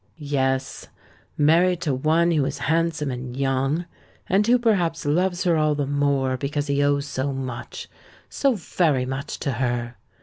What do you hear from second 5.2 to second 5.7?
her